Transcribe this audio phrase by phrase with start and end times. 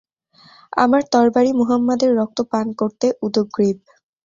[0.77, 3.77] আমার তরবারি মুহাম্মাদের রক্ত পান করতে উদগ্রীব।